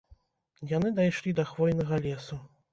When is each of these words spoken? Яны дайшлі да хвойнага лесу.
Яны 0.71 0.93
дайшлі 1.01 1.35
да 1.43 1.47
хвойнага 1.53 2.03
лесу. 2.09 2.43